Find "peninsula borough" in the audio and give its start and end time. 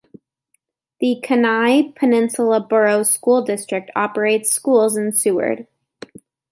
1.95-3.03